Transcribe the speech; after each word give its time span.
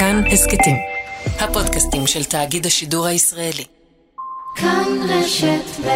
כאן 0.00 0.22
הסכתים, 0.32 0.76
הפודקאסטים 1.40 2.06
של 2.06 2.24
תאגיד 2.24 2.66
השידור 2.66 3.06
הישראלי. 3.06 3.64
כאן 4.56 4.84
רשת 5.08 5.80
ב' 5.86 5.90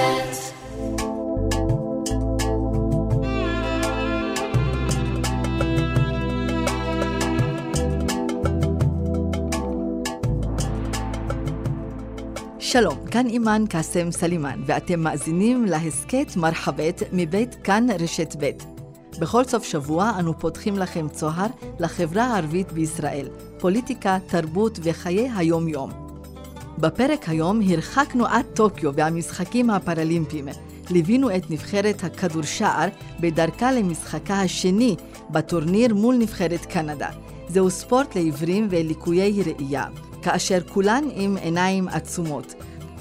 שלום, 12.59 13.07
כאן 13.11 13.27
אימאן 13.27 13.65
קאסם 13.69 14.11
סלימאן, 14.11 14.63
ואתם 14.67 15.01
מאזינים 15.01 15.65
להסכת 15.65 16.37
מרחבת 16.37 17.03
מבית 17.13 17.55
כאן 17.55 17.87
רשת 18.01 18.37
ב'. 18.39 18.74
בכל 19.19 19.45
סוף 19.45 19.65
שבוע 19.65 20.13
אנו 20.19 20.39
פותחים 20.39 20.79
לכם 20.79 21.09
צוהר 21.09 21.47
לחברה 21.81 22.25
הערבית 22.25 22.73
בישראל, 22.73 23.29
פוליטיקה, 23.59 24.19
תרבות 24.27 24.79
וחיי 24.83 25.31
היום-יום. 25.37 25.91
בפרק 26.79 27.29
היום 27.29 27.61
הרחקנו 27.71 28.27
עד 28.27 28.45
טוקיו 28.55 28.95
והמשחקים 28.95 29.71
הפראלימפיים. 29.71 30.49
ליווינו 30.91 31.37
את 31.37 31.51
נבחרת 31.51 32.05
הכדור 32.05 32.43
שער 32.43 32.89
בדרכה 33.21 33.73
למשחקה 33.73 34.41
השני 34.41 34.97
בטורניר 35.31 35.95
מול 35.95 36.17
נבחרת 36.17 36.67
קנדה. 36.67 37.09
זהו 37.49 37.71
ספורט 37.71 38.15
לעיוורים 38.15 38.67
וליקויי 38.71 39.43
ראייה, 39.43 39.85
כאשר 40.23 40.59
כולן 40.69 41.05
עם 41.15 41.37
עיניים 41.37 41.89
עצומות. 41.89 42.55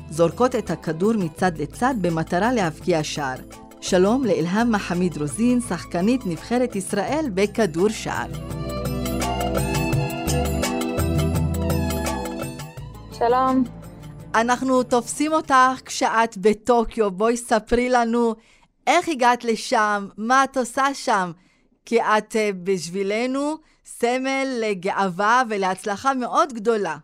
זורקות 0.10 0.56
את 0.56 0.72
הכדור 0.72 1.14
מצד 1.14 1.52
לצד 1.58 1.96
במטרה 2.02 2.54
להבקיע 2.54 3.04
שער. 3.04 3.38
שלום 3.86 4.26
לאלהם 4.26 4.72
מחמיד 4.72 5.18
רוזין, 5.18 5.62
שחקנית 5.62 6.26
נבחרת 6.26 6.76
ישראל 6.76 7.26
בכדור 7.34 7.90
שער. 7.90 8.28
שלום. 13.18 13.64
אנחנו 14.36 14.84
תופסים 14.84 15.34
אותך 15.34 15.82
כשאת 15.86 16.38
בטוקיו, 16.38 17.12
בואי 17.12 17.38
ספרי 17.38 17.90
לנו 17.90 18.36
איך 18.88 19.10
הגעת 19.10 19.44
לשם, 19.44 20.08
מה 20.18 20.44
את 20.44 20.58
עושה 20.58 20.94
שם, 20.94 21.32
כי 21.86 22.02
את 22.02 22.36
אה, 22.36 22.50
בשבילנו 22.64 23.56
סמל 23.86 24.48
לגאווה 24.62 25.44
ולהצלחה 25.50 26.14
מאוד 26.14 26.54
גדולה. 26.54 26.98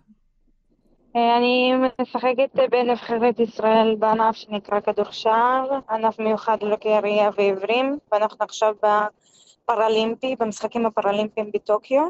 אה, 1.16 1.38
אני 1.38 1.74
משחקת 2.02 2.50
בנבחרת 2.72 3.40
ישראל 3.40 3.96
בענף 4.00 4.36
שנקרא 4.36 4.80
כדור 4.80 5.12
שער, 5.12 5.80
ענף 5.90 6.20
מיוחד 6.20 6.58
ללוקי 6.62 6.90
ראייה 7.04 7.30
ועיוורים, 7.38 7.98
ואנחנו 8.12 8.38
עכשיו 8.46 8.76
בפראלימפי, 8.84 10.36
במשחקים 10.40 10.86
הפראלימפיים 10.86 11.52
בטוקיו. 11.54 12.04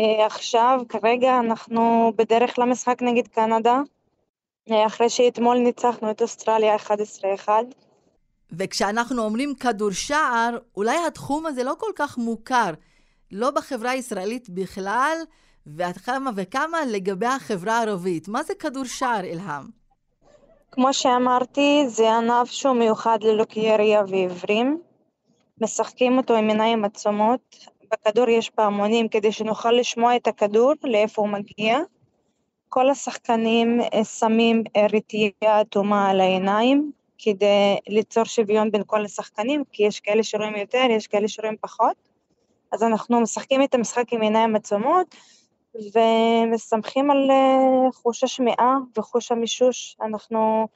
אה, 0.00 0.26
עכשיו, 0.26 0.80
כרגע, 0.88 1.38
אנחנו 1.38 2.12
בדרך 2.16 2.58
למשחק 2.58 3.02
נגד 3.02 3.28
קנדה, 3.28 3.80
אה, 4.70 4.86
אחרי 4.86 5.08
שאתמול 5.08 5.58
ניצחנו 5.58 6.10
את 6.10 6.22
אוסטרליה 6.22 6.76
11-1. 6.76 7.48
וכשאנחנו 8.52 9.22
אומרים 9.22 9.54
כדור 9.54 9.90
שער, 9.90 10.58
אולי 10.76 10.96
התחום 11.06 11.46
הזה 11.46 11.64
לא 11.64 11.74
כל 11.78 11.90
כך 11.96 12.18
מוכר, 12.18 12.70
לא 13.32 13.50
בחברה 13.50 13.90
הישראלית 13.90 14.50
בכלל, 14.50 15.16
ועד 15.66 15.96
כמה 15.96 16.30
וכמה 16.36 16.78
לגבי 16.86 17.26
החברה 17.26 17.78
הערבית. 17.78 18.28
מה 18.28 18.42
זה 18.42 18.54
כדור 18.54 18.84
שער, 18.84 19.20
אלהם? 19.20 19.62
כמו 20.72 20.92
שאמרתי, 20.92 21.84
זה 21.88 22.16
ענף 22.16 22.50
שהוא 22.50 22.76
מיוחד 22.76 23.18
ללוקיי 23.22 23.76
ראייה 23.76 24.02
ועיוורים. 24.08 24.80
משחקים 25.60 26.18
אותו 26.18 26.34
עם 26.36 26.48
עיניים 26.48 26.84
עצומות. 26.84 27.56
בכדור 27.92 28.28
יש 28.28 28.50
פעמונים 28.50 29.08
כדי 29.08 29.32
שנוכל 29.32 29.72
לשמוע 29.72 30.16
את 30.16 30.26
הכדור, 30.26 30.72
לאיפה 30.84 31.22
הוא 31.22 31.28
מגיע. 31.28 31.78
כל 32.68 32.90
השחקנים 32.90 33.80
אה, 33.80 34.04
שמים 34.04 34.62
רטייה 34.94 35.60
אטומה 35.60 36.10
על 36.10 36.20
העיניים 36.20 36.92
כדי 37.18 37.76
ליצור 37.88 38.24
שוויון 38.24 38.70
בין 38.70 38.82
כל 38.86 39.04
השחקנים, 39.04 39.64
כי 39.72 39.82
יש 39.82 40.00
כאלה 40.00 40.22
שרואים 40.22 40.56
יותר, 40.56 40.86
יש 40.90 41.06
כאלה 41.06 41.28
שרואים 41.28 41.56
פחות. 41.60 41.96
אז 42.72 42.82
אנחנו 42.82 43.20
משחקים 43.20 43.62
את 43.62 43.74
המשחק 43.74 44.12
עם 44.12 44.20
עיניים 44.20 44.56
עצומות, 44.56 45.14
ומסמכים 45.94 47.10
על 47.10 47.30
אה, 47.30 47.92
חוש 47.92 48.24
השמיעה 48.24 48.76
וחוש 48.98 49.32
המישוש. 49.32 49.96
אנחנו, 50.02 50.68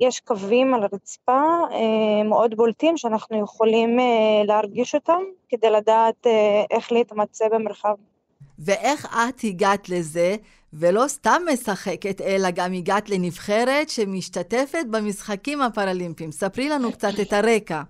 יש 0.00 0.20
קווים 0.20 0.74
על 0.74 0.82
הרצפה 0.82 1.42
אה, 1.72 2.22
מאוד 2.24 2.54
בולטים 2.54 2.96
שאנחנו 2.96 3.40
יכולים 3.40 4.00
אה, 4.00 4.44
להרגיש 4.46 4.94
אותם 4.94 5.20
כדי 5.48 5.70
לדעת 5.70 6.26
איך 6.70 6.92
להתמצא 6.92 7.48
במרחב. 7.48 7.94
ואיך 8.58 9.06
את 9.28 9.40
הגעת 9.44 9.88
לזה, 9.88 10.36
ולא 10.72 11.04
סתם 11.08 11.42
משחקת, 11.52 12.20
אלא 12.20 12.50
גם 12.50 12.72
הגעת 12.72 13.10
לנבחרת 13.10 13.88
שמשתתפת 13.88 14.86
במשחקים 14.90 15.62
הפראלימפיים? 15.62 16.32
ספרי 16.32 16.68
לנו 16.68 16.92
קצת 16.92 17.20
את 17.22 17.32
הרקע. 17.32 17.82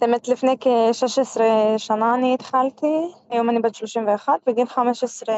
האמת, 0.00 0.28
לפני 0.28 0.56
כ-16 0.60 1.40
שנה 1.78 2.14
אני 2.14 2.34
התחלתי, 2.34 2.86
היום 3.30 3.50
אני 3.50 3.60
בת 3.60 3.74
31, 3.74 4.32
בגיל 4.46 4.66
15 4.66 5.34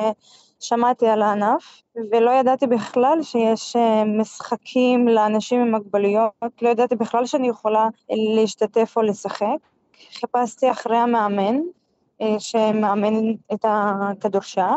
שמעתי 0.60 1.06
על 1.06 1.22
הענף, 1.22 1.82
ולא 2.12 2.30
ידעתי 2.30 2.66
בכלל 2.66 3.22
שיש 3.22 3.76
אה, 3.76 4.04
משחקים 4.04 5.08
לאנשים 5.08 5.60
עם 5.60 5.74
מוגבלויות, 5.74 6.32
לא 6.62 6.68
ידעתי 6.68 6.96
בכלל 6.96 7.26
שאני 7.26 7.48
יכולה 7.48 7.88
להשתתף 8.10 8.92
או 8.96 9.02
לשחק. 9.02 9.56
חיפשתי 10.12 10.70
אחרי 10.70 10.96
המאמן, 10.96 11.56
אה, 12.20 12.40
שמאמן 12.40 13.32
את 13.52 13.64
הכדורשעה, 13.68 14.76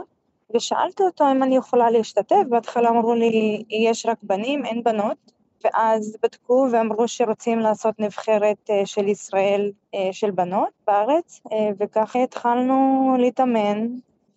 ושאלתי 0.56 1.04
אותו 1.04 1.32
אם 1.32 1.44
אני 1.44 1.56
יכולה 1.58 1.90
להשתתף, 1.90 2.44
בהתחלה 2.50 2.90
אמרו 2.90 3.14
לי, 3.14 3.64
יש 3.70 4.06
רק 4.06 4.18
בנים, 4.24 4.66
אין 4.66 4.84
בנות. 4.84 5.41
ואז 5.64 6.18
בדקו 6.24 6.68
ואמרו 6.72 7.08
שרוצים 7.08 7.60
לעשות 7.60 8.00
נבחרת 8.00 8.70
אה, 8.70 8.86
של 8.86 9.08
ישראל 9.08 9.72
אה, 9.96 10.10
של 10.12 10.32
בנות 10.32 10.70
בארץ, 10.88 11.42
אה, 11.52 11.70
וככה 11.80 12.24
התחלנו 12.24 13.16
להתאמן, 13.20 13.88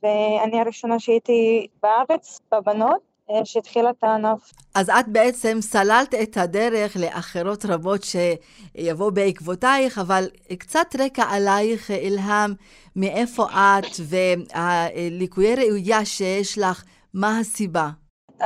ואני 0.03 0.61
הראשונה 0.61 0.99
שהייתי 0.99 1.67
בארץ, 1.83 2.41
בבנות, 2.53 3.15
שהתחילה 3.45 3.91
את 3.91 4.05
הענף. 4.05 4.53
אז 4.75 4.91
את 4.91 5.09
בעצם 5.09 5.59
סללת 5.61 6.15
את 6.15 6.37
הדרך 6.37 6.97
לאחרות 6.97 7.65
רבות 7.65 8.01
שיבואו 8.03 9.11
בעקבותייך, 9.11 9.99
אבל 9.99 10.25
קצת 10.59 10.87
רקע 10.99 11.23
עלייך, 11.23 11.91
אילהם, 11.91 12.55
מאיפה 12.97 13.45
את 13.45 14.01
והליקויי 14.01 15.55
ראויה 15.55 16.05
שיש 16.05 16.59
לך, 16.59 16.85
מה 17.15 17.39
הסיבה? 17.39 17.91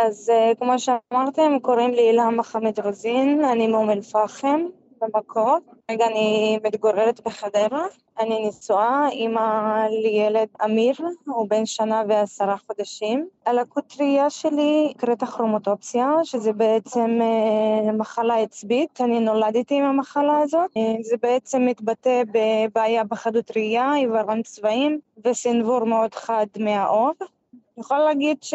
אז 0.06 0.30
אה, 0.30 0.52
כמו 0.58 0.78
שאמרתם, 0.78 1.58
קוראים 1.62 1.90
לי 1.90 2.10
אילהam 2.10 2.30
מחמד 2.30 2.80
רוזין, 2.80 3.44
אני 3.44 3.66
מאום 3.66 3.90
אל-פחם 3.90 4.60
במקור. 5.00 5.56
רגע 5.90 6.06
אני 6.06 6.58
מתגוררת 6.64 7.20
בחדרה. 7.26 7.86
אני 8.20 8.48
נשואה, 8.48 9.08
אימא 9.08 9.86
לילד 9.90 10.48
אמיר, 10.64 10.94
הוא 11.26 11.48
בן 11.48 11.66
שנה 11.66 12.02
ועשרה 12.08 12.56
חודשים. 12.66 13.28
הלקות 13.46 13.94
ראייה 14.00 14.30
שלי 14.30 14.88
נקראת 14.90 15.22
הכרומוטופסיה, 15.22 16.10
שזה 16.24 16.52
בעצם 16.52 17.18
אה, 17.22 17.92
מחלה 17.92 18.36
עצבית. 18.36 19.00
אני 19.00 19.20
נולדתי 19.20 19.78
עם 19.78 19.84
המחלה 19.84 20.38
הזאת. 20.38 20.70
אה, 20.76 20.94
זה 21.02 21.16
בעצם 21.22 21.66
מתבטא 21.66 22.22
בבעיה 22.32 23.04
בחדות 23.04 23.50
ראייה, 23.56 23.92
עיוורון 23.92 24.42
צבעים 24.42 24.98
וסנוור 25.24 25.84
מאוד 25.84 26.14
חד 26.14 26.46
מהאור. 26.58 27.12
אני 27.20 27.80
יכולה 27.80 28.04
להגיד 28.04 28.36
ש... 28.42 28.54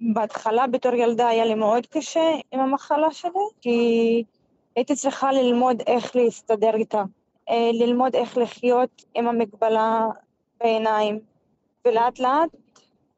בהתחלה 0.00 0.66
בתור 0.66 0.94
ילדה 0.94 1.28
היה 1.28 1.44
לי 1.44 1.54
מאוד 1.54 1.86
קשה 1.86 2.34
עם 2.52 2.60
המחלה 2.60 3.10
שלי, 3.10 3.48
כי 3.60 4.24
הייתי 4.76 4.94
צריכה 4.94 5.32
ללמוד 5.32 5.82
איך 5.86 6.16
להסתדר 6.16 6.74
איתה, 6.74 7.02
אה, 7.50 7.70
ללמוד 7.72 8.16
איך 8.16 8.38
לחיות 8.38 9.04
עם 9.14 9.28
המגבלה 9.28 10.06
בעיניים, 10.60 11.20
ולאט 11.84 12.18
לאט 12.18 12.50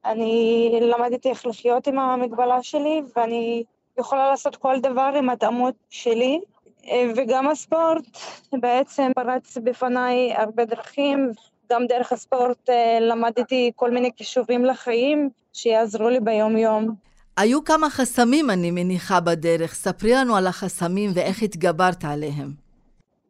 אני 0.05 0.79
למדתי 0.83 1.31
איך 1.31 1.47
לחיות 1.47 1.87
עם 1.87 1.99
המגבלה 1.99 2.63
שלי, 2.63 3.03
ואני 3.17 3.65
יכולה 3.99 4.31
לעשות 4.31 4.57
כל 4.57 4.81
דבר 4.81 5.11
עם 5.19 5.31
התאמות 5.31 5.75
שלי, 5.91 6.41
אה, 6.89 7.05
וגם 7.17 7.49
הספורט 7.49 8.05
בעצם 8.53 9.13
פרץ 9.15 9.59
בפניי 9.59 10.35
הרבה 10.35 10.65
דרכים, 10.65 11.31
גם 11.73 11.87
דרך 11.87 12.13
הספורט 12.13 12.71
אה, 12.71 12.99
למדתי 13.01 13.71
כל 13.77 13.91
מיני 13.91 14.11
כישורים 14.17 14.65
לחיים 14.65 15.31
שיעזרו 15.53 16.09
לי 16.09 16.21
ביום-יום. 16.21 16.95
היו 17.37 17.65
כמה 17.65 17.91
חסמים, 17.91 18.51
אני 18.51 18.71
מניחה, 18.71 19.21
בדרך. 19.21 19.75
ספרי 19.75 20.13
לנו 20.13 20.37
על 20.37 20.47
החסמים 20.47 21.11
ואיך 21.15 21.43
התגברת 21.43 22.05
עליהם. 22.05 22.53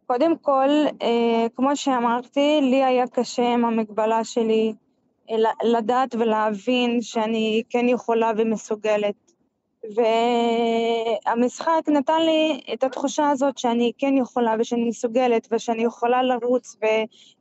קודם 0.06 0.37
כל, 0.37 0.69
אה, 1.03 1.47
כמו 1.56 1.77
שאמרתי, 1.77 2.61
לי 2.62 2.85
היה 2.85 3.06
קשה 3.06 3.53
עם 3.55 3.65
המגבלה 3.65 4.25
שלי 4.25 4.73
אה, 5.31 5.37
לדעת 5.65 6.15
ולהבין 6.15 7.03
שאני 7.03 7.62
כן 7.71 7.89
יכולה 7.89 8.33
ומסוגלת. 8.37 9.31
והמשחק 9.94 11.88
נתן 11.88 12.23
לי 12.23 12.61
את 12.73 12.84
התחושה 12.84 13.31
הזאת 13.31 13.58
שאני 13.58 13.93
כן 13.99 14.17
יכולה 14.17 14.55
ושאני 14.58 14.88
מסוגלת 14.88 15.49
ושאני 15.50 15.84
יכולה 15.84 16.23
לרוץ 16.23 16.76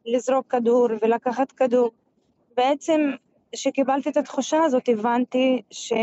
ולזרוק 0.06 0.48
כדור 0.48 0.88
ולקחת 1.02 1.52
כדור. 1.52 1.92
בעצם 2.58 3.02
כשקיבלתי 3.52 4.10
את 4.10 4.18
התחושה 4.18 4.64
הזאת 4.64 4.90
הבנתי 4.90 5.62
ש... 5.72 5.94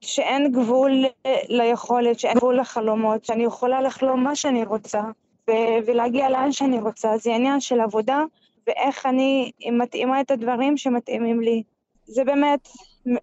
שאין 0.00 0.52
גבול 0.52 1.04
ליכולת, 1.48 2.18
שאין 2.18 2.36
גבול 2.36 2.60
לחלומות, 2.60 3.24
שאני 3.24 3.44
יכולה 3.44 3.80
לחלום 3.80 4.24
מה 4.24 4.36
שאני 4.36 4.64
רוצה 4.64 5.02
ו- 5.50 5.78
ולהגיע 5.86 6.30
לאן 6.30 6.52
שאני 6.52 6.80
רוצה. 6.80 7.16
זה 7.16 7.34
עניין 7.34 7.60
של 7.60 7.80
עבודה 7.80 8.24
ואיך 8.66 9.06
אני 9.06 9.50
מתאימה 9.72 10.20
את 10.20 10.30
הדברים 10.30 10.76
שמתאימים 10.76 11.40
לי. 11.40 11.62
זה 12.04 12.24
באמת 12.24 12.68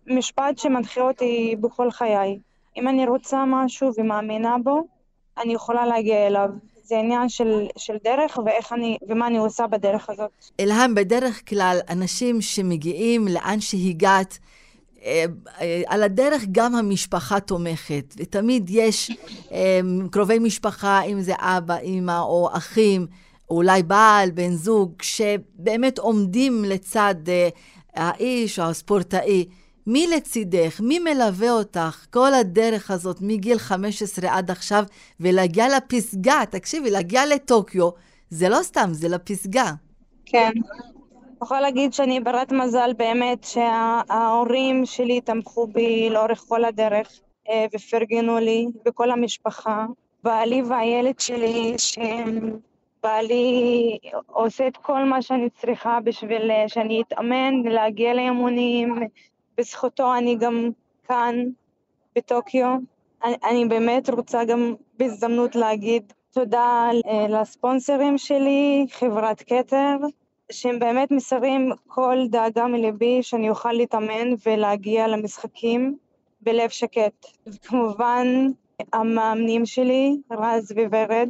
משפט 0.08 0.58
שמנחה 0.58 1.02
אותי 1.02 1.56
בכל 1.62 1.92
חיי. 1.92 2.40
אם 2.78 2.88
אני 2.88 3.08
רוצה 3.08 3.44
משהו 3.48 3.92
ומאמינה 3.98 4.56
בו, 4.64 4.88
אני 5.44 5.54
יכולה 5.54 5.86
להגיע 5.86 6.28
אליו. 6.28 6.50
זה 6.84 7.00
עניין 7.00 7.30
של, 7.30 7.66
של 7.78 7.94
דרך 8.04 8.38
ואיך 8.46 8.74
אני, 8.74 8.98
ומה 9.08 9.28
אני 9.28 9.38
עושה 9.38 9.68
בדרך 9.68 10.10
הזאת. 10.10 10.32
אלהם, 10.60 10.96
בדרך 10.96 11.50
כלל, 11.50 11.80
אנשים 11.90 12.42
שמגיעים 12.42 13.28
לאן 13.28 13.62
שהגעת, 13.62 14.40
אה, 15.04 15.26
אה, 15.62 15.82
על 15.88 16.04
הדרך 16.04 16.44
גם 16.52 16.76
המשפחה 16.76 17.40
תומכת, 17.40 18.14
ותמיד 18.18 18.70
יש 18.70 19.12
אה, 19.52 19.80
קרובי 20.12 20.40
משפחה, 20.40 21.02
אם 21.02 21.22
זה 21.22 21.34
אבא, 21.38 21.78
אימא 21.78 22.20
או 22.20 22.50
אחים, 22.54 23.08
או 23.50 23.56
אולי 23.56 23.84
בעל, 23.84 24.32
בן 24.32 24.54
זוג, 24.54 25.02
שבאמת 25.02 26.00
עומדים 26.00 26.66
לצד 26.66 27.16
האיש 27.94 28.60
או 28.60 28.64
הספורטאי. 28.64 29.46
מי 29.92 30.08
לצידך? 30.08 30.82
מי 30.82 31.00
מלווה 31.00 31.52
אותך 31.52 32.06
כל 32.14 32.34
הדרך 32.34 32.92
הזאת 32.92 33.18
מגיל 33.22 33.58
15 33.58 34.38
עד 34.38 34.52
עכשיו, 34.52 34.84
ולהגיע 35.20 35.66
לפסגה? 35.78 36.42
תקשיבי, 36.50 36.92
להגיע 36.92 37.26
לטוקיו, 37.26 37.90
זה 38.30 38.50
לא 38.50 38.58
סתם, 38.62 38.90
זה 38.92 39.08
לפסגה. 39.08 39.72
כן. 40.26 40.52
יכול 41.44 41.60
להגיד 41.60 41.94
שאני 41.94 42.20
ברת 42.20 42.52
מזל 42.52 42.92
באמת 42.98 43.44
שההורים 43.44 44.86
שלי 44.86 45.22
תמכו 45.22 45.68
בי 45.68 46.10
לאורך 46.10 46.46
כל 46.48 46.66
הדרך 46.66 47.20
אה, 47.50 47.66
ופרגנו 47.74 48.40
לי 48.40 48.68
וכל 48.86 49.12
המשפחה. 49.12 49.86
בעלי 50.24 50.62
והילד 50.62 51.20
שלי, 51.20 51.76
שבעלי 52.98 53.98
עושה 54.28 54.68
את 54.68 54.78
כל 54.78 55.04
מה 55.04 55.22
שאני 55.22 55.50
צריכה 55.50 56.00
בשביל 56.04 56.52
אה, 56.52 56.64
שאני 56.68 57.02
אתאמן, 57.02 57.54
להגיע 57.64 58.14
לאימונים, 58.14 58.96
בזכותו 59.60 60.16
אני 60.16 60.36
גם 60.36 60.70
כאן 61.08 61.36
בטוקיו. 62.16 62.78
אני, 63.24 63.36
אני 63.50 63.66
באמת 63.66 64.10
רוצה 64.10 64.44
גם 64.44 64.74
בהזדמנות 64.98 65.56
להגיד 65.56 66.14
תודה 66.34 66.90
אה, 67.08 67.28
לספונסרים 67.28 68.18
שלי, 68.18 68.86
חברת 68.92 69.44
כתר, 69.48 69.98
שהם 70.52 70.80
באמת 70.80 71.12
מסרים 71.12 71.72
כל 71.88 72.18
דאגה 72.30 72.68
מליבי 72.68 73.24
שאני 73.24 73.50
אוכל 73.50 73.72
להתאמן 73.72 74.28
ולהגיע 74.46 75.08
למשחקים 75.08 75.98
בלב 76.42 76.70
שקט. 76.70 77.26
וכמובן, 77.48 78.28
המאמנים 78.94 79.66
שלי, 79.66 80.18
רז 80.32 80.72
וורד, 80.72 81.30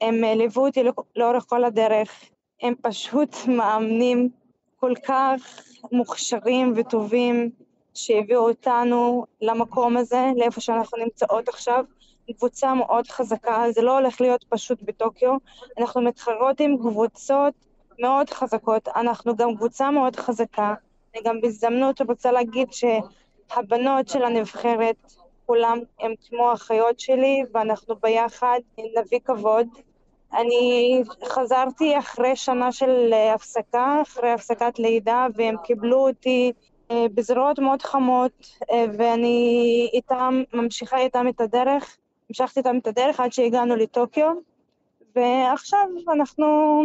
הם 0.00 0.14
ליוו 0.14 0.66
אותי 0.66 0.82
לאורך 1.16 1.44
כל 1.48 1.64
הדרך. 1.64 2.24
הם 2.62 2.74
פשוט 2.82 3.36
מאמנים 3.48 4.28
כל 4.76 4.92
כך 5.06 5.64
מוכשרים 5.92 6.72
וטובים 6.76 7.50
שהביאו 7.94 8.48
אותנו 8.48 9.26
למקום 9.40 9.96
הזה, 9.96 10.30
לאיפה 10.36 10.60
שאנחנו 10.60 10.98
נמצאות 10.98 11.48
עכשיו. 11.48 11.84
קבוצה 12.32 12.74
מאוד 12.74 13.06
חזקה, 13.06 13.64
זה 13.70 13.82
לא 13.82 13.98
הולך 13.98 14.20
להיות 14.20 14.44
פשוט 14.48 14.82
בטוקיו. 14.82 15.36
אנחנו 15.78 16.00
מתחרות 16.02 16.60
עם 16.60 16.76
קבוצות 16.78 17.54
מאוד 17.98 18.30
חזקות. 18.30 18.88
אנחנו 18.88 19.36
גם 19.36 19.56
קבוצה 19.56 19.90
מאוד 19.90 20.16
חזקה. 20.16 20.74
אני 21.14 21.22
גם 21.24 21.40
בהזדמנות 21.40 22.00
רוצה 22.00 22.32
להגיד 22.32 22.68
שהבנות 22.72 24.08
של 24.08 24.24
הנבחרת, 24.24 24.96
כולם 25.46 25.78
הם 26.00 26.12
כמו 26.28 26.52
אחיות 26.52 27.00
שלי, 27.00 27.42
ואנחנו 27.54 27.94
ביחד 28.02 28.58
נביא 28.98 29.18
כבוד. 29.24 29.66
אני 30.32 31.02
חזרתי 31.24 31.98
אחרי 31.98 32.36
שנה 32.36 32.72
של 32.72 33.12
הפסקה, 33.34 33.98
אחרי 34.02 34.30
הפסקת 34.30 34.78
לידה, 34.78 35.26
והם 35.34 35.56
קיבלו 35.64 36.08
אותי 36.08 36.52
אה, 36.52 36.73
בזרועות 36.92 37.58
מאוד 37.58 37.82
חמות, 37.82 38.48
אה, 38.72 38.84
ואני 38.98 39.90
איתם, 39.92 40.42
ממשיכה 40.52 40.98
איתם 40.98 41.28
את 41.28 41.40
הדרך, 41.40 41.96
המשכתי 42.30 42.60
איתם 42.60 42.78
את 42.78 42.86
הדרך 42.86 43.20
עד 43.20 43.32
שהגענו 43.32 43.76
לטוקיו, 43.76 44.32
ועכשיו 45.16 45.88
אנחנו 46.12 46.82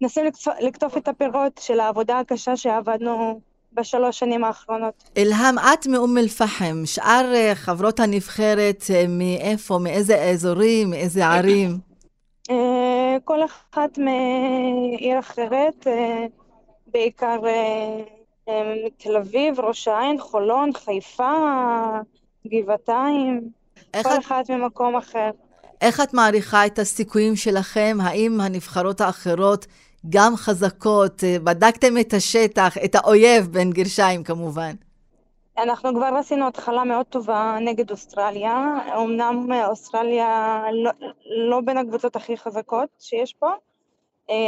מנסים 0.00 0.24
לקטוף 0.60 0.96
את 0.96 1.08
הפירות 1.08 1.60
של 1.60 1.80
העבודה 1.80 2.18
הקשה 2.18 2.56
שעבדנו 2.56 3.40
בשלוש 3.72 4.18
שנים 4.18 4.44
האחרונות. 4.44 5.10
אלהם, 5.16 5.58
את 5.58 5.86
מאום 5.86 6.18
אל-פחם, 6.18 6.82
שאר 6.84 7.32
אה, 7.34 7.54
חברות 7.54 8.00
הנבחרת 8.00 8.84
מאיפה, 9.08 9.78
מאיזה 9.82 10.22
אזורים, 10.22 10.90
מאיזה 10.90 11.26
ערים? 11.26 11.88
כל 13.24 13.44
אחת 13.44 13.98
מעיר 13.98 15.18
אחרת, 15.18 15.86
בעיקר 16.86 17.38
תל 18.96 19.16
אביב, 19.16 19.60
ראש 19.60 19.88
העין, 19.88 20.20
חולון, 20.20 20.70
חיפה, 20.72 21.32
גבעתיים, 22.46 23.40
כל 23.92 24.00
את... 24.00 24.18
אחת 24.18 24.50
ממקום 24.50 24.96
אחר. 24.96 25.30
איך 25.80 26.00
את 26.00 26.14
מעריכה 26.14 26.66
את 26.66 26.78
הסיכויים 26.78 27.36
שלכם? 27.36 27.98
האם 28.00 28.40
הנבחרות 28.40 29.00
האחרות 29.00 29.66
גם 30.08 30.36
חזקות? 30.36 31.24
בדקתם 31.44 31.98
את 31.98 32.14
השטח, 32.14 32.76
את 32.84 32.94
האויב, 32.94 33.46
בין 33.46 33.70
גרשיים 33.70 34.24
כמובן. 34.24 34.74
אנחנו 35.58 35.94
כבר 35.94 36.06
עשינו 36.06 36.48
התחלה 36.48 36.84
מאוד 36.84 37.06
טובה 37.06 37.58
נגד 37.60 37.90
אוסטרליה. 37.90 38.78
אמנם 38.96 39.52
אוסטרליה 39.68 40.62
לא, 40.72 40.90
לא 41.48 41.60
בין 41.60 41.78
הקבוצות 41.78 42.16
הכי 42.16 42.36
חזקות 42.36 42.88
שיש 42.98 43.32
פה, 43.32 43.48
אה, 43.48 43.54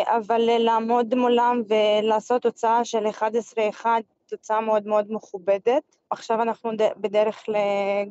אבל 0.04 0.40
לעמוד 0.58 1.14
מולם 1.14 1.62
ולעשות 1.68 2.42
תוצאה 2.42 2.84
של 2.84 3.06
11-1, 3.06 3.86
תוצאה 4.26 4.60
מאוד 4.60 4.86
מאוד 4.86 5.06
מכובדת. 5.12 5.96
עכשיו 6.10 6.42
אנחנו 6.42 6.70
בדרך 6.96 7.44
אה, 7.48 8.04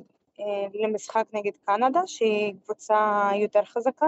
למשחק 0.73 1.23
נגד 1.33 1.51
קנדה, 1.65 2.01
שהיא 2.05 2.53
קבוצה 2.63 3.29
יותר 3.35 3.63
חזקה. 3.63 4.07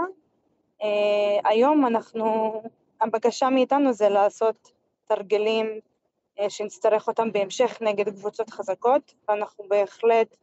אה, 0.83 1.49
היום 1.49 1.85
אנחנו, 1.85 2.53
הבקשה 3.01 3.49
מאיתנו 3.49 3.93
זה 3.93 4.09
לעשות 4.09 4.71
תרגלים 5.05 5.79
שנצטרך 6.49 7.07
אותם 7.07 7.31
בהמשך 7.31 7.77
נגד 7.81 8.09
קבוצות 8.09 8.49
חזקות, 8.49 9.13
ואנחנו 9.27 9.63
בהחלט, 9.67 10.37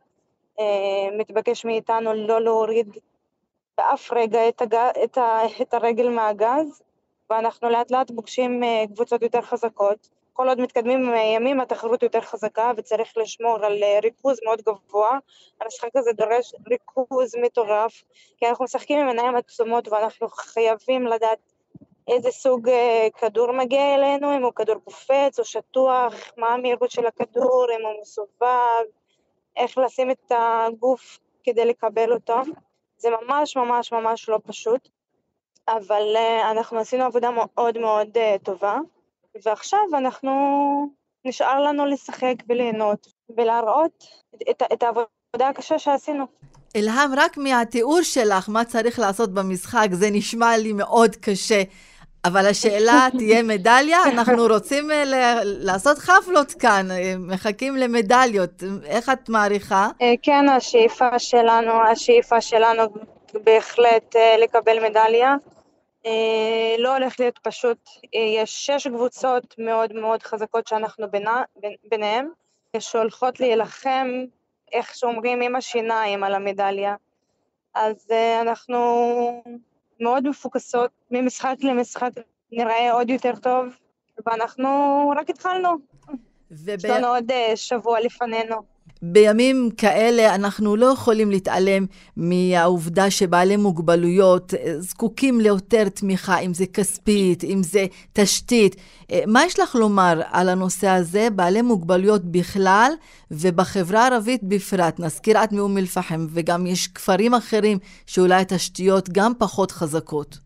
מתבקש 1.19 1.65
מאיתנו 1.65 2.13
לא 2.15 2.41
להוריד 2.41 2.97
באף 3.79 4.13
רגע 4.13 4.49
את, 4.49 4.63
הג... 4.63 4.75
את, 4.75 5.19
ה... 5.19 5.41
את 5.63 5.75
הרגל 5.75 6.09
מהגז, 6.09 6.83
ואנחנו 7.31 7.71
לאט 7.71 7.91
לאט 7.91 8.11
פוגשים 8.11 8.65
אה, 8.65 8.85
קבוצות 8.95 9.23
יותר 9.23 9.43
חזקות. 9.43 10.09
כל 10.33 10.49
עוד 10.49 10.61
מתקדמים 10.61 11.09
עם 11.09 11.15
הימים 11.15 11.61
התחרות 11.61 12.03
יותר 12.03 12.21
חזקה 12.21 12.73
וצריך 12.77 13.17
לשמור 13.17 13.65
על 13.65 13.83
אה, 13.83 13.99
ריכוז 14.03 14.39
מאוד 14.45 14.63
גבוה. 14.63 15.19
המשחק 15.61 15.89
הזה 15.97 16.13
דורש 16.13 16.55
ריכוז 16.69 17.35
מטורף, 17.43 18.03
כי 18.37 18.47
אנחנו 18.47 18.65
משחקים 18.65 18.99
עם 18.99 19.09
עיניים 19.09 19.37
עצומות 19.37 19.89
ואנחנו 19.89 20.29
חייבים 20.29 21.07
לדעת 21.07 21.39
איזה 22.09 22.31
סוג 22.31 22.69
אה, 22.69 23.09
כדור 23.19 23.53
מגיע 23.53 23.95
אלינו, 23.95 24.37
אם 24.37 24.43
הוא 24.43 24.53
כדור 24.53 24.77
קופץ 24.85 25.39
או 25.39 25.45
שטוח, 25.45 26.15
מה 26.37 26.47
המהירות 26.49 26.91
של 26.91 27.07
הכדור, 27.07 27.67
אם 27.79 27.87
הוא 27.87 28.01
מסובב, 28.01 28.85
איך 29.57 29.79
לשים 29.79 30.11
את 30.11 30.33
הגוף 30.33 31.19
כדי 31.45 31.65
לקבל 31.65 32.13
אותו. 32.13 32.37
זה 32.99 33.09
ממש 33.11 33.57
ממש 33.57 33.93
ממש 33.93 34.29
לא 34.29 34.39
פשוט. 34.47 34.89
אבל 35.77 36.17
uh, 36.17 36.51
אנחנו 36.51 36.79
עשינו 36.79 37.05
עבודה 37.05 37.31
מאוד 37.31 37.79
מאוד 37.79 38.09
uh, 38.15 38.45
טובה, 38.45 38.79
ועכשיו 39.45 39.81
אנחנו, 39.99 40.31
נשאר 41.25 41.61
לנו 41.61 41.87
לשחק 41.87 42.35
וליהנות 42.49 43.07
ולהראות 43.37 44.05
את, 44.51 44.63
את 44.73 44.83
העבודה 44.83 45.49
הקשה 45.49 45.79
שעשינו. 45.79 46.25
אלהם, 46.77 47.11
רק 47.17 47.37
מהתיאור 47.37 48.03
שלך 48.03 48.49
מה 48.49 48.65
צריך 48.65 48.99
לעשות 48.99 49.35
במשחק, 49.35 49.89
זה 49.93 50.11
נשמע 50.11 50.57
לי 50.57 50.73
מאוד 50.73 51.17
קשה. 51.17 51.63
אבל 52.25 52.47
השאלה 52.47 53.09
תהיה 53.19 53.43
מדליה? 53.43 53.99
אנחנו 54.05 54.47
רוצים 54.47 54.91
uh, 54.91 54.95
לעשות 55.43 55.99
חפלות 55.99 56.53
כאן, 56.53 56.89
מחכים 57.19 57.77
למדליות. 57.77 58.63
איך 58.85 59.09
את 59.09 59.29
מעריכה? 59.29 59.89
כן, 60.23 60.49
השאיפה 60.49 61.19
שלנו, 61.19 61.83
השאיפה 61.83 62.41
שלנו 62.41 62.83
בהחלט 63.35 64.17
לקבל 64.43 64.89
מדליה. 64.89 65.37
אה, 66.07 66.75
לא 66.79 66.97
הולך 66.97 67.21
להיות 67.21 67.39
פשוט, 67.43 67.89
אה, 68.15 68.21
יש 68.21 68.67
שש 68.67 68.87
קבוצות 68.87 69.55
מאוד 69.59 69.93
מאוד 69.93 70.23
חזקות 70.23 70.67
שאנחנו 70.67 71.11
בינה, 71.11 71.43
ביניהן, 71.91 72.29
שהולכות 72.79 73.41
להילחם, 73.41 74.09
איך 74.73 74.95
שאומרים, 74.95 75.41
עם 75.41 75.57
השיניים 75.57 76.25
על 76.25 76.35
המדליה. 76.35 76.95
אז 77.75 78.07
אה, 78.11 78.41
אנחנו 78.41 79.43
מאוד 80.01 80.29
מפוקסות, 80.29 80.91
ממשחק 81.11 81.57
למשחק 81.63 82.11
נראה 82.53 82.93
עוד 82.93 83.11
יותר 83.11 83.37
טוב, 83.37 83.67
ואנחנו 84.27 84.69
רק 85.17 85.31
התחלנו. 85.31 85.69
יש 86.67 86.85
לנו 86.85 87.07
עוד 87.07 87.33
שבוע 87.55 88.01
לפנינו. 88.01 88.78
בימים 89.03 89.71
כאלה 89.77 90.35
אנחנו 90.35 90.77
לא 90.77 90.87
יכולים 90.87 91.31
להתעלם 91.31 91.87
מהעובדה 92.17 93.11
שבעלי 93.11 93.57
מוגבלויות 93.57 94.55
אה, 94.55 94.81
זקוקים 94.81 95.41
ליותר 95.41 95.89
תמיכה, 95.89 96.39
אם 96.39 96.55
זה 96.55 96.67
כספית, 96.67 97.45
אם 97.45 97.63
זה 97.63 97.87
תשתית. 98.13 98.77
אה, 99.13 99.21
מה 99.27 99.45
יש 99.45 99.61
לך 99.61 99.75
לומר 99.75 100.21
על 100.31 100.49
הנושא 100.49 100.89
הזה, 100.89 101.29
בעלי 101.31 101.63
מוגבלויות 101.63 102.25
בכלל 102.25 102.93
ובחברה 103.31 104.03
הערבית 104.03 104.43
בפרט? 104.43 105.01
נזכיר 105.01 105.45
את 105.45 105.53
מאום 105.53 105.79
אל-פחם, 105.79 106.27
וגם 106.31 106.67
יש 106.67 106.89
כפרים 106.89 107.35
אחרים 107.35 107.79
שאולי 108.07 108.41
התשתיות 108.41 109.09
גם 109.09 109.33
פחות 109.39 109.71
חזקות. 109.71 110.39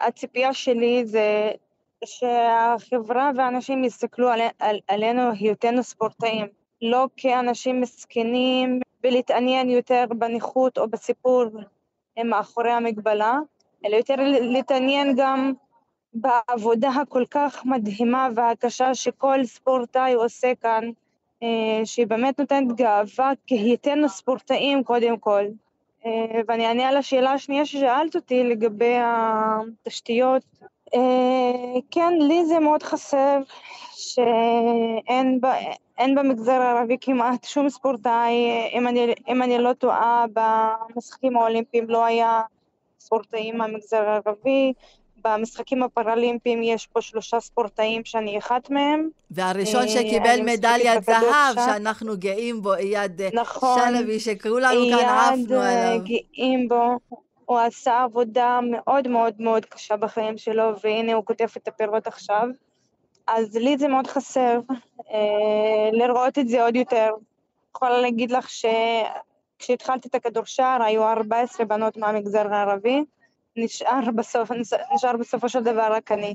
הציפייה 0.00 0.54
שלי 0.54 1.06
זה 1.06 1.50
שהחברה 2.04 3.30
והאנשים 3.36 3.84
יסתכלו 3.84 4.28
על, 4.28 4.40
על, 4.58 4.78
עלינו 4.88 5.22
היותנו 5.40 5.82
ספורטאים. 5.82 6.61
לא 6.82 7.06
כאנשים 7.16 7.80
מסכנים 7.80 8.80
ולהתעניין 9.04 9.70
יותר 9.70 10.04
בנכות 10.18 10.78
או 10.78 10.88
בסיפור 10.88 11.44
מאחורי 12.24 12.70
המגבלה, 12.70 13.38
אלא 13.86 13.96
יותר 13.96 14.14
להתעניין 14.40 15.14
גם 15.16 15.52
בעבודה 16.14 16.88
הכל 16.88 17.24
כך 17.30 17.64
מדהימה 17.64 18.28
והקשה 18.34 18.94
שכל 18.94 19.44
ספורטאי 19.44 20.12
עושה 20.12 20.52
כאן, 20.60 20.90
אה, 21.42 21.80
שהיא 21.84 22.06
באמת 22.06 22.40
נותנת 22.40 22.72
גאווה 22.72 23.32
כי 23.46 23.58
היותנו 23.58 24.08
ספורטאים 24.08 24.84
קודם 24.84 25.18
כל. 25.18 25.44
אה, 26.06 26.40
ואני 26.48 26.66
אענה 26.66 26.88
על 26.88 26.96
השאלה 26.96 27.32
השנייה 27.32 27.66
ששאלת 27.66 28.16
אותי 28.16 28.44
לגבי 28.44 28.94
התשתיות. 29.02 30.42
אה, 30.94 31.80
כן, 31.90 32.12
לי 32.18 32.46
זה 32.46 32.58
מאוד 32.58 32.82
חסר 32.82 33.38
שאין 34.14 35.40
אין 35.98 36.14
במגזר 36.14 36.52
הערבי 36.52 36.96
כמעט 37.00 37.44
שום 37.44 37.68
ספורטאי, 37.68 38.34
אם 38.72 38.88
אני, 38.88 39.14
אם 39.28 39.42
אני 39.42 39.58
לא 39.58 39.72
טועה, 39.72 40.24
במשחקים 40.32 41.36
האולימפיים 41.36 41.90
לא 41.90 42.04
היה 42.04 42.40
ספורטאים 43.00 43.58
מהמגזר 43.58 44.08
הערבי. 44.08 44.72
במשחקים 45.24 45.82
הפראלימפיים 45.82 46.62
יש 46.62 46.86
פה 46.86 47.00
שלושה 47.00 47.40
ספורטאים 47.40 48.02
שאני 48.04 48.38
אחת 48.38 48.70
מהם. 48.70 49.08
והראשון 49.30 49.82
אה, 49.82 49.88
שקיבל 49.88 50.40
מדליית 50.44 51.04
זהב, 51.04 51.54
שאנחנו 51.66 52.12
גאים 52.18 52.62
בו, 52.62 52.74
אייד 52.74 53.22
נכון, 53.34 53.78
שלוי, 53.98 54.20
שכולנו 54.20 54.80
כאן 54.90 55.08
עפנו 55.08 55.60
עליו. 55.60 55.90
אייד 55.90 56.02
גאים 56.04 56.68
בו. 56.68 56.98
הוא 57.44 57.58
עשה 57.58 58.02
עבודה 58.02 58.60
מאוד 58.70 59.08
מאוד 59.08 59.34
מאוד 59.38 59.64
קשה 59.64 59.96
בחיים 59.96 60.38
שלו, 60.38 60.72
והנה 60.84 61.14
הוא 61.14 61.24
כותב 61.24 61.46
את 61.56 61.68
הפירות 61.68 62.06
עכשיו. 62.06 62.48
אז 63.36 63.56
לי 63.56 63.78
זה 63.78 63.88
מאוד 63.88 64.06
חסר 64.06 64.60
אה, 65.10 65.90
לראות 65.92 66.38
את 66.38 66.48
זה 66.48 66.64
עוד 66.64 66.76
יותר. 66.76 67.10
יכולה 67.76 68.00
להגיד 68.00 68.30
לך 68.30 68.48
שכשהתחלתי 68.50 70.08
את 70.08 70.14
הכדורשער 70.14 70.82
היו 70.82 71.04
14 71.04 71.66
בנות 71.66 71.96
מהמגזר 71.96 72.54
הערבי, 72.54 73.04
נשאר 73.56 74.00
בסוף, 74.16 74.50
נשאר 74.94 75.16
בסופו 75.16 75.48
של 75.48 75.62
דבר 75.62 75.92
רק 75.92 76.12
אני. 76.12 76.34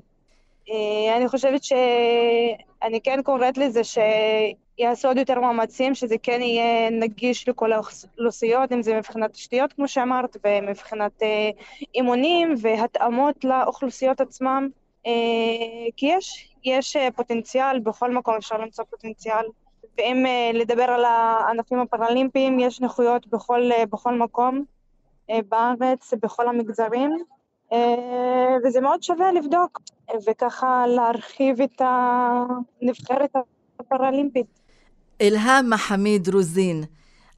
אה, 0.70 1.18
אני 1.18 1.27
חושבת 1.27 1.63
שאני 1.63 3.01
כן 3.04 3.22
קוראת 3.24 3.58
לזה 3.58 3.82
שיעשו 3.84 5.08
עוד 5.08 5.18
יותר 5.18 5.39
מאמצים, 5.39 5.96
שזה 5.96 6.16
כן 6.24 6.42
יהיה 6.42 6.89
נגיש 6.89 7.50
לכל 7.50 7.74
האוכלוסיות, 7.74 8.72
אם 8.72 8.82
זה 8.82 8.98
מבחינת 8.98 9.32
תשתיות, 9.32 9.74
כמו 9.74 9.88
שאמרת, 9.88 10.38
ומבחינת 10.46 11.24
אה, 11.24 11.50
אימונים 11.96 12.54
והתאמות 12.62 13.44
לאוכלוסיות 13.44 14.22
עצמם. 14.22 14.70
אה, 15.06 15.12
כי 15.98 16.06
יש, 16.06 16.56
יש 16.67 16.95
אה, 16.95 17.12
פוטנציאל, 17.15 17.79
בכל 17.79 18.13
מקום 18.13 18.36
אפשר 18.36 18.57
למצוא 18.57 18.83
פוטנציאל. 18.89 19.45
ואם 19.97 20.25
אה, 20.25 20.51
לדבר 20.53 20.83
על 20.83 21.05
הענפים 21.05 21.79
הפראלימפיים, 21.79 22.59
יש 22.59 22.81
נכויות 22.81 23.27
בכל, 23.27 23.69
בכל 23.91 24.13
מקום 24.13 24.63
בארץ, 25.50 26.13
בכל 26.21 26.47
המגזרים, 26.47 27.17
וזה 28.63 28.81
מאוד 28.81 29.03
שווה 29.03 29.31
לבדוק, 29.31 29.81
וככה 30.27 30.88
להרחיב 30.88 31.62
את 31.62 31.81
הנבחרת 31.81 33.33
הפראלימפית. 33.79 34.59
אלהאם 35.21 35.69
מחמיד 35.69 36.29
רוזין, 36.33 36.83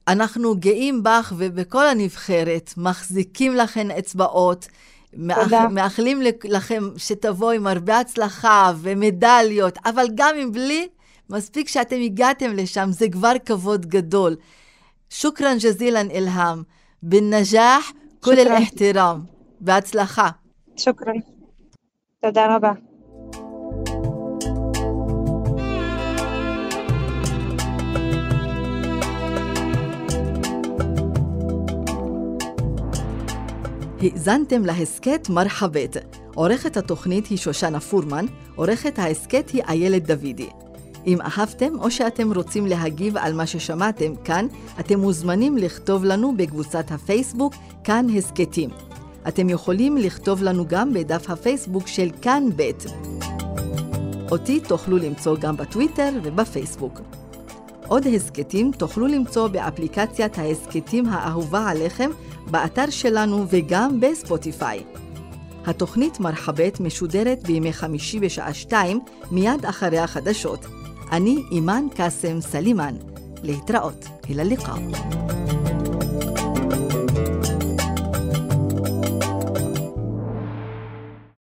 אנחנו 0.08 0.54
גאים 0.56 1.02
בך 1.02 1.32
ובכל 1.38 1.86
הנבחרת, 1.86 2.70
מחזיקים 2.76 3.54
לכן 3.54 3.90
אצבעות. 3.90 4.66
מאח... 5.14 5.52
מאחלים 5.70 6.20
לכם 6.44 6.84
שתבואו 6.96 7.50
עם 7.50 7.66
הרבה 7.66 7.98
הצלחה 7.98 8.72
ומדליות, 8.76 9.78
אבל 9.84 10.06
גם 10.14 10.34
אם 10.42 10.52
בלי, 10.52 10.88
מספיק 11.30 11.68
שאתם 11.68 11.96
הגעתם 11.96 12.52
לשם, 12.52 12.88
זה 12.90 13.08
כבר 13.08 13.32
כבוד 13.46 13.86
גדול. 13.86 14.36
שוכרן 15.10 15.56
ג'זילן 15.58 16.10
אלהאם, 16.10 16.62
בנג'אח 17.02 17.92
כל 18.20 18.38
אל-אחתרם. 18.38 19.20
בהצלחה. 19.60 20.28
שוכרן. 20.76 21.14
תודה 22.22 22.56
רבה. 22.56 22.72
האזנתם 34.02 34.64
להסכת 34.64 35.28
מרחבת. 35.30 35.96
עורכת 36.34 36.76
התוכנית 36.76 37.26
היא 37.26 37.38
שושנה 37.38 37.80
פורמן, 37.80 38.26
עורכת 38.54 38.98
ההסכת 38.98 39.50
היא 39.50 39.62
איילת 39.68 40.06
דוידי. 40.06 40.48
אם 41.06 41.20
אהבתם 41.20 41.78
או 41.78 41.90
שאתם 41.90 42.32
רוצים 42.32 42.66
להגיב 42.66 43.16
על 43.16 43.32
מה 43.32 43.46
ששמעתם 43.46 44.16
כאן, 44.24 44.46
אתם 44.80 45.00
מוזמנים 45.00 45.58
לכתוב 45.58 46.04
לנו 46.04 46.36
בקבוצת 46.36 46.90
הפייסבוק 46.90 47.54
כאן 47.84 48.06
הסכתים. 48.16 48.70
אתם 49.28 49.48
יכולים 49.48 49.96
לכתוב 49.96 50.42
לנו 50.42 50.64
גם 50.68 50.92
בדף 50.92 51.30
הפייסבוק 51.30 51.86
של 51.86 52.10
כאן 52.22 52.44
ב'. 52.56 52.70
אותי 54.30 54.60
תוכלו 54.60 54.96
למצוא 54.96 55.36
גם 55.40 55.56
בטוויטר 55.56 56.10
ובפייסבוק. 56.22 57.00
עוד 57.90 58.06
הסכתים 58.06 58.70
תוכלו 58.78 59.06
למצוא 59.06 59.48
באפליקציית 59.48 60.38
ההסכתים 60.38 61.06
האהובה 61.08 61.68
עליכם 61.68 62.10
באתר 62.50 62.90
שלנו 62.90 63.44
וגם 63.48 64.00
בספוטיפיי. 64.00 64.82
התוכנית 65.66 66.20
מרחבת 66.20 66.80
משודרת 66.80 67.42
בימי 67.42 67.72
חמישי 67.72 68.20
בשעה 68.20 68.54
שתיים, 68.54 69.00
מיד 69.30 69.66
אחרי 69.66 69.98
החדשות. 69.98 70.66
אני 71.12 71.42
אימאן 71.50 71.86
קאסם 71.94 72.40
סלימאן. 72.40 72.94
להתראות. 73.42 74.04
אל 74.30 74.40
הלקאה. 74.40 75.39